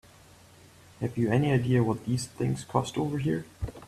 Have 0.99 1.15
you 1.15 1.29
any 1.29 1.51
idea 1.51 1.83
what 1.83 2.05
these 2.05 2.25
things 2.25 2.63
cost 2.63 2.97
over 2.97 3.19
here? 3.19 3.45